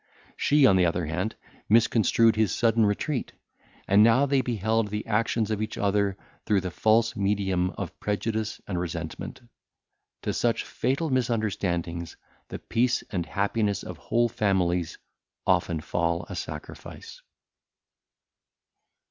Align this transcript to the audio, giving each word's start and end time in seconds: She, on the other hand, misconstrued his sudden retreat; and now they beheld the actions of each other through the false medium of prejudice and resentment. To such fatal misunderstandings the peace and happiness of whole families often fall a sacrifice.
She, 0.35 0.65
on 0.65 0.77
the 0.77 0.85
other 0.87 1.05
hand, 1.05 1.35
misconstrued 1.69 2.35
his 2.35 2.51
sudden 2.51 2.87
retreat; 2.87 3.33
and 3.87 4.01
now 4.01 4.25
they 4.25 4.41
beheld 4.41 4.87
the 4.87 5.05
actions 5.05 5.51
of 5.51 5.61
each 5.61 5.77
other 5.77 6.17
through 6.47 6.61
the 6.61 6.71
false 6.71 7.15
medium 7.15 7.69
of 7.77 7.99
prejudice 7.99 8.59
and 8.67 8.79
resentment. 8.79 9.41
To 10.23 10.33
such 10.33 10.63
fatal 10.63 11.11
misunderstandings 11.11 12.17
the 12.47 12.57
peace 12.57 13.03
and 13.11 13.27
happiness 13.27 13.83
of 13.83 13.97
whole 13.99 14.27
families 14.27 14.97
often 15.45 15.79
fall 15.79 16.25
a 16.27 16.35
sacrifice. 16.35 17.21